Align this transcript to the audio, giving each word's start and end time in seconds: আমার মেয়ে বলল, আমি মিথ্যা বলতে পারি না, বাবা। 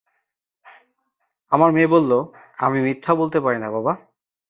আমার 1.51 1.69
মেয়ে 1.71 1.87
বলল, 1.87 2.11
আমি 2.57 2.79
মিথ্যা 2.81 3.13
বলতে 3.15 3.37
পারি 3.39 3.57
না, 3.59 3.69
বাবা। 3.71 3.93